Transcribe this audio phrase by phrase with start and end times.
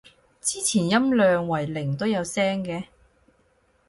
[0.41, 2.85] 之前音量為零都有聲嘅